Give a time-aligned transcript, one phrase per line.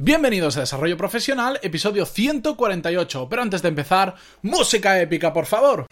[0.00, 3.28] Bienvenidos a Desarrollo Profesional, episodio 148.
[3.28, 5.88] Pero antes de empezar, música épica, por favor.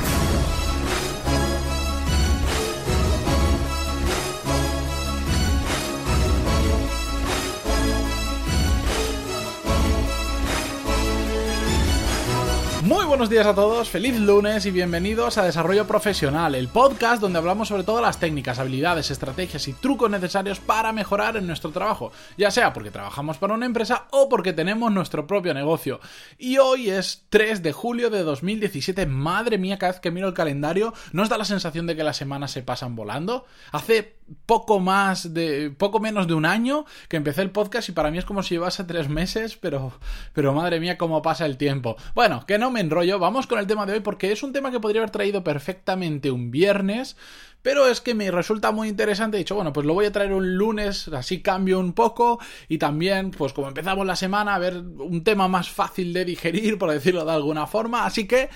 [13.16, 17.68] Buenos días a todos, feliz lunes y bienvenidos a Desarrollo Profesional, el podcast donde hablamos
[17.68, 22.50] sobre todas las técnicas, habilidades, estrategias y trucos necesarios para mejorar en nuestro trabajo, ya
[22.50, 25.98] sea porque trabajamos para una empresa o porque tenemos nuestro propio negocio.
[26.36, 30.34] Y hoy es 3 de julio de 2017, madre mía, cada vez que miro el
[30.34, 33.46] calendario, ¿no os da la sensación de que las semanas se pasan volando?
[33.72, 38.10] Hace poco más de poco menos de un año que empecé el podcast y para
[38.10, 39.92] mí es como si llevase tres meses, pero
[40.32, 41.96] pero madre mía cómo pasa el tiempo.
[42.14, 44.70] Bueno, que no me enrollo, vamos con el tema de hoy porque es un tema
[44.70, 47.16] que podría haber traído perfectamente un viernes,
[47.62, 49.36] pero es que me resulta muy interesante.
[49.36, 52.38] He dicho, bueno, pues lo voy a traer un lunes, así cambio un poco.
[52.68, 56.78] Y también, pues como empezamos la semana, a ver un tema más fácil de digerir,
[56.78, 58.06] por decirlo de alguna forma.
[58.06, 58.50] Así que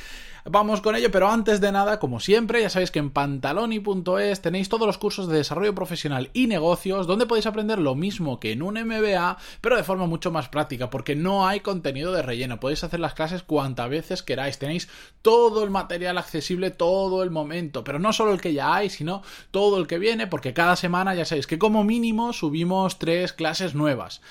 [0.45, 4.71] Vamos con ello, pero antes de nada, como siempre, ya sabéis que en pantaloni.es tenéis
[4.71, 8.63] todos los cursos de desarrollo profesional y negocios donde podéis aprender lo mismo que en
[8.63, 12.59] un MBA, pero de forma mucho más práctica, porque no hay contenido de relleno.
[12.59, 14.59] Podéis hacer las clases cuantas veces queráis.
[14.59, 14.89] Tenéis
[15.21, 19.23] todo el material accesible todo el momento, pero no solo el que ya hay, sino
[19.51, 23.75] todo el que viene, porque cada semana ya sabéis que como mínimo subimos tres clases
[23.75, 24.23] nuevas.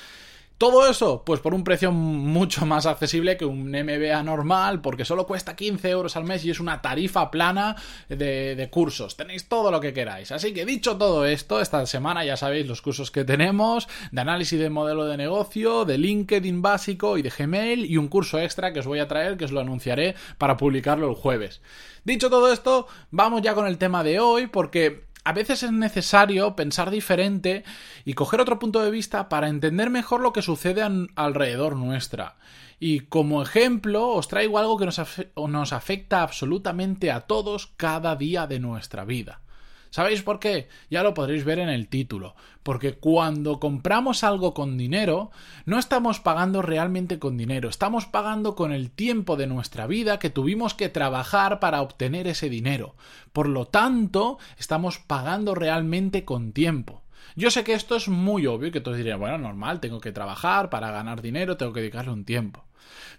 [0.60, 5.26] Todo eso, pues por un precio mucho más accesible que un MBA normal, porque solo
[5.26, 7.78] cuesta 15 euros al mes y es una tarifa plana
[8.10, 9.16] de, cursos.
[9.16, 10.34] Tenéis todo lo que queráis.
[10.34, 14.60] Así que dicho todo esto, esta semana ya sabéis los cursos que tenemos, de análisis
[14.60, 18.82] de modelo de negocio, de LinkedIn básico y de Gmail, y un curso extra que
[18.82, 21.62] os voy a traer, que os lo anunciaré para publicarlo el jueves.
[22.04, 26.56] Dicho todo esto, vamos ya con el tema de hoy, porque a veces es necesario
[26.56, 27.64] pensar diferente
[28.06, 30.82] y coger otro punto de vista para entender mejor lo que sucede
[31.16, 32.38] alrededor nuestra.
[32.80, 35.02] Y como ejemplo os traigo algo que nos,
[35.36, 39.42] nos afecta absolutamente a todos cada día de nuestra vida.
[39.90, 40.68] ¿Sabéis por qué?
[40.90, 42.36] Ya lo podréis ver en el título.
[42.64, 45.32] Porque cuando compramos algo con dinero,
[45.66, 50.30] no estamos pagando realmente con dinero, estamos pagando con el tiempo de nuestra vida que
[50.30, 52.96] tuvimos que trabajar para obtener ese dinero.
[53.34, 57.02] Por lo tanto, estamos pagando realmente con tiempo.
[57.36, 60.12] Yo sé que esto es muy obvio y que todos dirían, bueno, normal, tengo que
[60.12, 62.66] trabajar para ganar dinero, tengo que dedicarle un tiempo.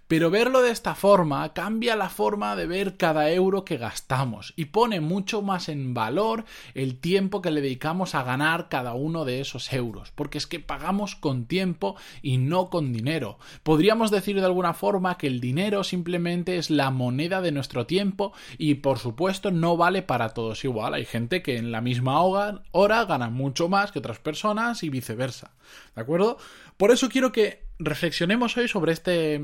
[0.07, 4.65] Pero verlo de esta forma cambia la forma de ver cada euro que gastamos y
[4.65, 6.43] pone mucho más en valor
[6.73, 10.59] el tiempo que le dedicamos a ganar cada uno de esos euros, porque es que
[10.59, 13.39] pagamos con tiempo y no con dinero.
[13.63, 18.33] Podríamos decir de alguna forma que el dinero simplemente es la moneda de nuestro tiempo
[18.57, 20.93] y por supuesto no vale para todos igual.
[20.93, 25.51] Hay gente que en la misma hora gana mucho más que otras personas y viceversa.
[25.95, 26.37] ¿De acuerdo?
[26.77, 29.41] Por eso quiero que reflexionemos hoy sobre este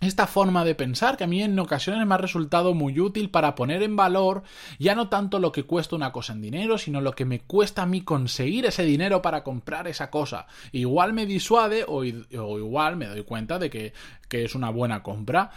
[0.00, 3.54] esta forma de pensar que a mí en ocasiones me ha resultado muy útil para
[3.54, 4.42] poner en valor
[4.78, 7.82] ya no tanto lo que cuesta una cosa en dinero, sino lo que me cuesta
[7.82, 10.46] a mí conseguir ese dinero para comprar esa cosa.
[10.72, 13.94] Igual me disuade o, igual me doy cuenta de que,
[14.28, 15.50] que es una buena compra.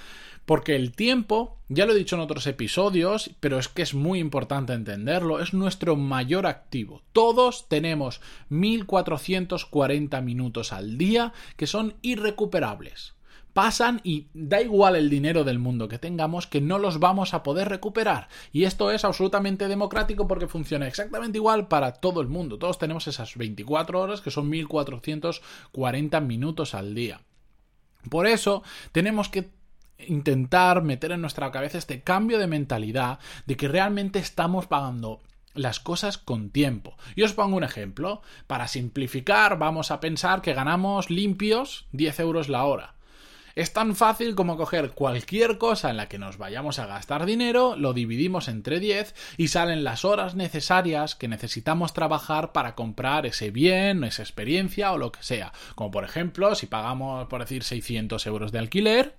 [0.45, 4.17] Porque el tiempo, ya lo he dicho en otros episodios, pero es que es muy
[4.17, 7.03] importante entenderlo, es nuestro mayor activo.
[7.13, 13.13] Todos tenemos 1440 minutos al día que son irrecuperables
[13.59, 17.43] pasan y da igual el dinero del mundo que tengamos que no los vamos a
[17.43, 18.29] poder recuperar.
[18.53, 22.57] Y esto es absolutamente democrático porque funciona exactamente igual para todo el mundo.
[22.57, 27.19] Todos tenemos esas 24 horas que son 1440 minutos al día.
[28.09, 29.49] Por eso tenemos que
[30.07, 35.19] intentar meter en nuestra cabeza este cambio de mentalidad de que realmente estamos pagando
[35.53, 36.95] las cosas con tiempo.
[37.13, 38.21] Y os pongo un ejemplo.
[38.47, 42.95] Para simplificar, vamos a pensar que ganamos limpios 10 euros la hora.
[43.55, 47.75] Es tan fácil como coger cualquier cosa en la que nos vayamos a gastar dinero,
[47.75, 53.51] lo dividimos entre 10 y salen las horas necesarias que necesitamos trabajar para comprar ese
[53.51, 55.51] bien, esa experiencia o lo que sea.
[55.75, 59.17] Como por ejemplo, si pagamos, por decir, 600 euros de alquiler,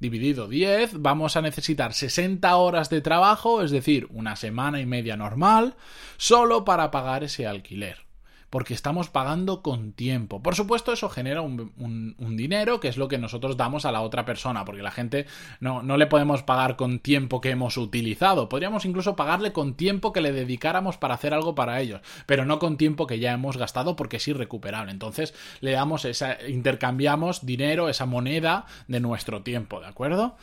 [0.00, 5.16] dividido 10, vamos a necesitar 60 horas de trabajo, es decir, una semana y media
[5.16, 5.74] normal,
[6.16, 8.07] solo para pagar ese alquiler
[8.50, 10.42] porque estamos pagando con tiempo.
[10.42, 14.24] Por supuesto, eso genera un, dinero que es lo que nosotros damos a la otra
[14.24, 15.26] persona, porque la gente
[15.60, 18.48] no, no le podemos pagar con tiempo que hemos utilizado.
[18.48, 22.58] Podríamos incluso pagarle con tiempo que le dedicáramos para hacer algo para ellos, pero no
[22.58, 24.92] con tiempo que ya hemos gastado porque es irrecuperable.
[24.92, 30.36] Entonces, le damos esa, intercambiamos dinero, esa moneda de nuestro tiempo, ¿de acuerdo?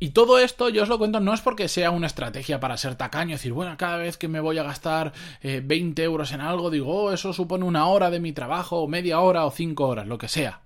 [0.00, 2.96] Y todo esto yo os lo cuento no es porque sea una estrategia para ser
[2.96, 5.12] tacaño, decir, bueno, cada vez que me voy a gastar
[5.42, 8.88] 20 eh, euros en algo, digo, oh, eso supone una hora de mi trabajo, o
[8.88, 10.60] media hora, o cinco horas, lo que sea.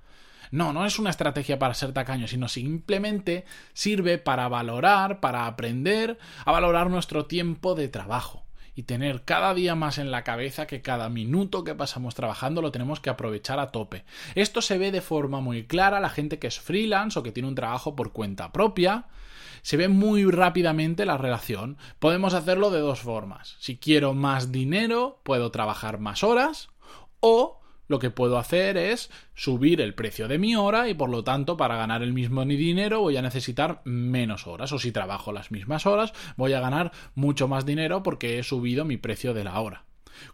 [0.51, 3.45] No, no es una estrategia para ser tacaño, sino simplemente
[3.75, 8.48] sirve para valorar, para aprender a valorar nuestro tiempo de trabajo
[8.79, 12.71] y tener cada día más en la cabeza que cada minuto que pasamos trabajando lo
[12.71, 14.05] tenemos que aprovechar a tope.
[14.37, 17.49] Esto se ve de forma muy clara la gente que es freelance o que tiene
[17.49, 19.07] un trabajo por cuenta propia.
[19.63, 21.77] Se ve muy rápidamente la relación.
[21.99, 23.57] Podemos hacerlo de dos formas.
[23.59, 26.69] Si quiero más dinero, puedo trabajar más horas
[27.19, 27.58] o
[27.89, 31.57] lo que puedo hacer es subir el precio de mi hora y por lo tanto
[31.57, 35.87] para ganar el mismo dinero voy a necesitar menos horas o si trabajo las mismas
[35.87, 39.85] horas voy a ganar mucho más dinero porque he subido mi precio de la hora.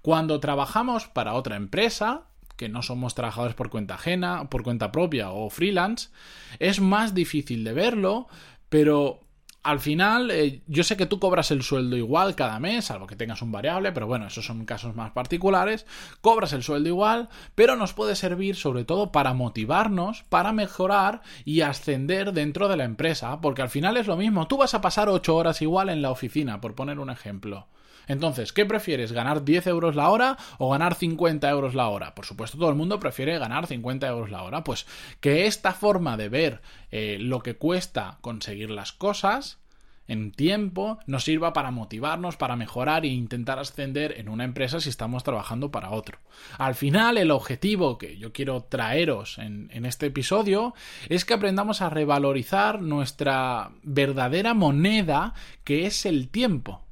[0.02, 2.22] Cuando trabajamos para otra empresa,
[2.56, 6.10] que no somos trabajadores por cuenta ajena, por cuenta propia o freelance,
[6.58, 8.28] es más difícil de verlo,
[8.68, 9.23] pero
[9.64, 13.16] al final, eh, yo sé que tú cobras el sueldo igual cada mes, salvo que
[13.16, 15.86] tengas un variable, pero bueno, esos son casos más particulares.
[16.20, 21.62] Cobras el sueldo igual, pero nos puede servir sobre todo para motivarnos, para mejorar y
[21.62, 24.46] ascender dentro de la empresa, porque al final es lo mismo.
[24.46, 27.66] Tú vas a pasar 8 horas igual en la oficina, por poner un ejemplo.
[28.06, 29.12] Entonces, ¿qué prefieres?
[29.12, 32.14] ¿Ganar 10 euros la hora o ganar 50 euros la hora?
[32.14, 34.64] Por supuesto, todo el mundo prefiere ganar 50 euros la hora.
[34.64, 34.86] Pues
[35.20, 39.58] que esta forma de ver eh, lo que cuesta conseguir las cosas
[40.06, 44.90] en tiempo nos sirva para motivarnos, para mejorar e intentar ascender en una empresa si
[44.90, 46.18] estamos trabajando para otro.
[46.58, 50.74] Al final, el objetivo que yo quiero traeros en, en, este episodio
[51.08, 55.34] es que aprendamos a revalorizar nuestra verdadera moneda
[55.64, 56.83] que es el tiempo.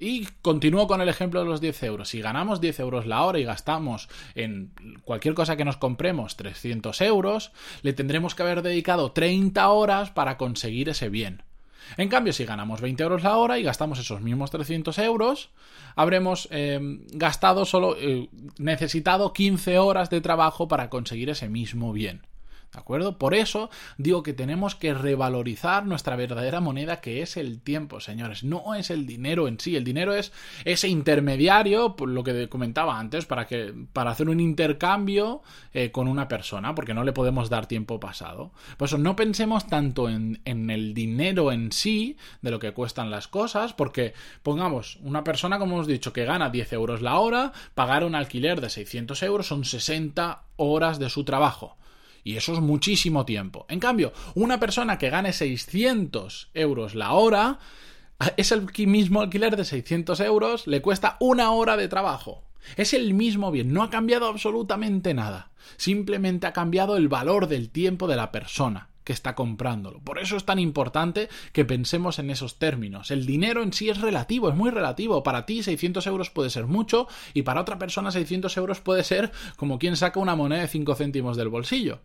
[0.00, 2.08] Y continúo con el ejemplo de los 10 euros.
[2.10, 4.72] Si ganamos 10 euros la hora y gastamos en
[5.02, 7.50] cualquier cosa que nos compremos 300 euros,
[7.82, 11.42] le tendremos que haber dedicado 30 horas para conseguir ese bien.
[11.96, 15.50] En cambio, si ganamos 20 euros la hora y gastamos esos mismos 300 euros,
[15.96, 16.78] habremos eh,
[17.12, 18.28] gastado solo, eh,
[18.58, 22.27] necesitado 15 horas de trabajo para conseguir ese mismo bien.
[22.72, 23.16] ¿De acuerdo?
[23.16, 28.44] Por eso digo que tenemos que revalorizar nuestra verdadera moneda que es el tiempo, señores.
[28.44, 29.74] No es el dinero en sí.
[29.74, 30.32] El dinero es
[30.66, 35.42] ese intermediario, por lo que comentaba antes, para, que, para hacer un intercambio
[35.72, 38.52] eh, con una persona, porque no le podemos dar tiempo pasado.
[38.76, 43.10] Por eso no pensemos tanto en, en el dinero en sí, de lo que cuestan
[43.10, 44.12] las cosas, porque
[44.42, 48.60] pongamos una persona, como hemos dicho, que gana 10 euros la hora, pagar un alquiler
[48.60, 51.78] de 600 euros son 60 horas de su trabajo.
[52.24, 53.66] Y eso es muchísimo tiempo.
[53.68, 57.58] En cambio, una persona que gane 600 euros la hora,
[58.36, 62.42] es el mismo alquiler de 600 euros, le cuesta una hora de trabajo.
[62.76, 65.50] Es el mismo bien, no ha cambiado absolutamente nada.
[65.76, 70.00] Simplemente ha cambiado el valor del tiempo de la persona que está comprándolo.
[70.00, 73.10] Por eso es tan importante que pensemos en esos términos.
[73.10, 75.22] El dinero en sí es relativo, es muy relativo.
[75.22, 79.32] Para ti 600 euros puede ser mucho y para otra persona 600 euros puede ser
[79.56, 82.00] como quien saca una moneda de 5 céntimos del bolsillo.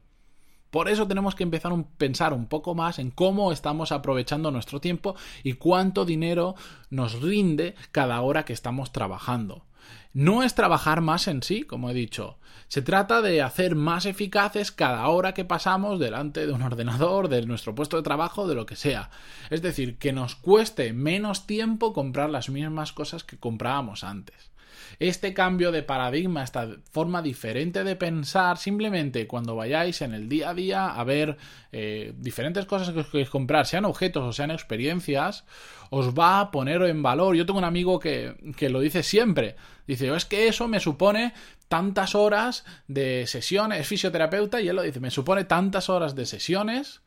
[0.71, 4.79] Por eso tenemos que empezar a pensar un poco más en cómo estamos aprovechando nuestro
[4.79, 6.55] tiempo y cuánto dinero
[6.89, 9.65] nos rinde cada hora que estamos trabajando.
[10.13, 12.37] No es trabajar más en sí, como he dicho.
[12.67, 17.45] Se trata de hacer más eficaces cada hora que pasamos delante de un ordenador, de
[17.45, 19.09] nuestro puesto de trabajo, de lo que sea.
[19.49, 24.52] Es decir, que nos cueste menos tiempo comprar las mismas cosas que comprábamos antes.
[24.99, 30.49] Este cambio de paradigma, esta forma diferente de pensar, simplemente cuando vayáis en el día
[30.49, 31.37] a día a ver
[31.71, 35.45] eh, diferentes cosas que os queréis comprar, sean objetos o sean experiencias,
[35.89, 37.35] os va a poner en valor.
[37.35, 39.55] Yo tengo un amigo que, que lo dice siempre.
[39.85, 41.33] Dice, es que eso me supone
[41.67, 46.25] tantas horas de sesiones, es fisioterapeuta y él lo dice, me supone tantas horas de
[46.25, 47.02] sesiones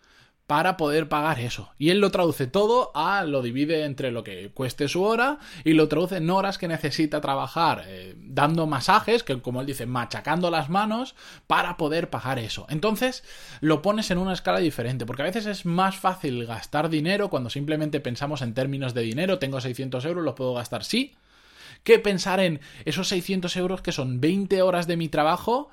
[0.46, 1.70] para poder pagar eso.
[1.76, 5.72] Y él lo traduce todo a, lo divide entre lo que cueste su hora y
[5.72, 10.50] lo traduce en horas que necesita trabajar eh, dando masajes, que como él dice, machacando
[10.50, 11.16] las manos
[11.48, 12.66] para poder pagar eso.
[12.68, 13.24] Entonces
[13.60, 17.50] lo pones en una escala diferente, porque a veces es más fácil gastar dinero cuando
[17.50, 21.14] simplemente pensamos en términos de dinero, tengo 600 euros, los puedo gastar sí,
[21.82, 25.70] que pensar en esos 600 euros que son 20 horas de mi trabajo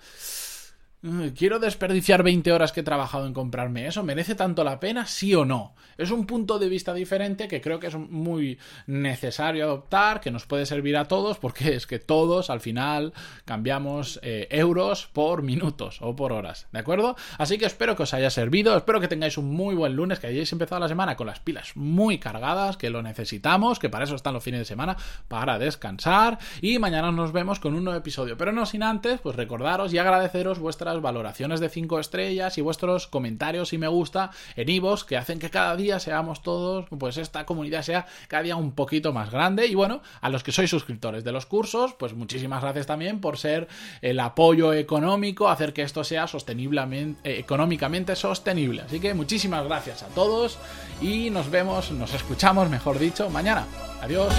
[1.36, 4.04] ¿Quiero desperdiciar 20 horas que he trabajado en comprarme eso?
[4.04, 5.06] ¿Merece tanto la pena?
[5.06, 5.76] ¿Sí o no?
[5.98, 8.58] Es un punto de vista diferente que creo que es muy
[8.88, 13.12] necesario adoptar, que nos puede servir a todos, porque es que todos al final
[13.44, 17.18] cambiamos eh, euros por minutos o por horas, ¿de acuerdo?
[17.38, 20.28] Así que espero que os haya servido, espero que tengáis un muy buen lunes, que
[20.28, 24.16] hayáis empezado la semana con las pilas muy cargadas, que lo necesitamos, que para eso
[24.16, 24.96] están los fines de semana,
[25.28, 28.38] para descansar, y mañana nos vemos con un nuevo episodio.
[28.38, 33.08] Pero no sin antes, pues recordaros y agradeceros vuestra valoraciones de 5 estrellas y vuestros
[33.08, 37.46] comentarios y me gusta en Ivos que hacen que cada día seamos todos, pues esta
[37.46, 39.68] comunidad sea cada día un poquito más grande.
[39.68, 43.38] Y bueno, a los que sois suscriptores de los cursos, pues muchísimas gracias también por
[43.38, 43.68] ser
[44.02, 48.82] el apoyo económico, hacer que esto sea sosteniblemente, eh, económicamente sostenible.
[48.82, 50.58] Así que muchísimas gracias a todos
[51.02, 53.66] y nos vemos, nos escuchamos, mejor dicho, mañana.
[54.02, 54.34] Adiós.